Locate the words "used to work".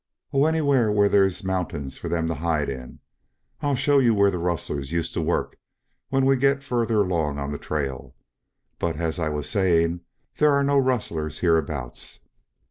4.91-5.59